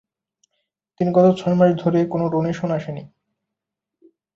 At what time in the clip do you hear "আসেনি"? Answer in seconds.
2.71-3.03